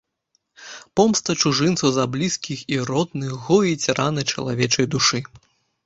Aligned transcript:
Помста 0.99 1.35
чужынцу 1.43 1.85
за 1.97 2.07
блізкіх 2.17 2.65
і 2.77 2.83
родных 2.91 3.31
гоіць 3.47 3.91
раны 4.01 4.21
чалавечай 4.35 4.85
душы. 4.99 5.27